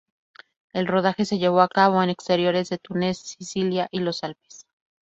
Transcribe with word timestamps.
El 0.73 0.87
rodaje 0.87 1.25
se 1.25 1.37
llevó 1.37 1.61
a 1.61 1.67
cabo 1.67 2.01
en 2.01 2.09
exteriores 2.09 2.69
de 2.69 2.79
Túnez, 2.79 3.19
Sicilia 3.19 3.87
y 3.91 3.99
los 3.99 4.23
Alpes. 4.23 4.65